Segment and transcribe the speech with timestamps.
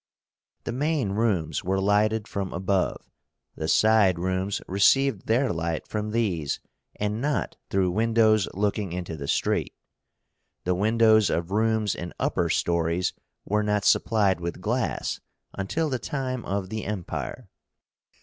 [0.63, 3.05] The main rooms were lighted from above;
[3.55, 6.59] the side rooms received their light from these,
[6.95, 9.75] and not through windows looking into the street.
[10.63, 13.13] The windows of rooms in upper stories
[13.45, 15.19] were not supplied with glass
[15.53, 17.47] until the time of the Empire.